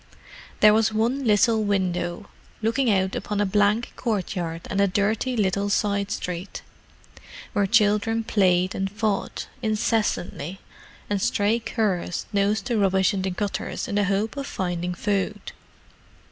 There 0.61 0.73
was 0.73 0.91
one 0.91 1.25
little 1.25 1.63
window, 1.63 2.27
looking 2.63 2.89
out 2.89 3.15
upon 3.15 3.39
a 3.39 3.45
blank 3.45 3.93
courtyard 3.95 4.61
and 4.67 4.81
a 4.81 4.87
dirty 4.87 5.37
little 5.37 5.69
side 5.69 6.09
street, 6.09 6.63
where 7.53 7.67
children 7.67 8.23
played 8.23 8.73
and 8.73 8.89
fought 8.89 9.47
incessantly, 9.61 10.59
and 11.07 11.21
stray 11.21 11.59
curs 11.59 12.25
nosed 12.33 12.65
the 12.65 12.79
rubbish 12.79 13.13
in 13.13 13.21
the 13.21 13.29
gutters 13.29 13.87
in 13.87 13.93
the 13.93 14.05
hope 14.05 14.35
of 14.37 14.47
finding 14.47 14.95
food. 14.95 15.51